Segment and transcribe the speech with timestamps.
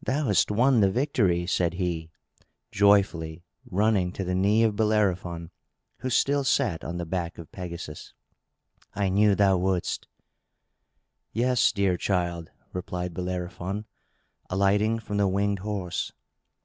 [0.00, 2.12] "Thou hast won the victory," said he,
[2.70, 5.50] joyfully, running to the knee of Bellerophon,
[5.96, 8.14] who still sat on the back of Pegasus.
[8.94, 10.06] "I knew thou wouldst."
[11.32, 13.86] "Yes, dear child!" replied Bellerophon,
[14.48, 16.12] alighting from the winged horse.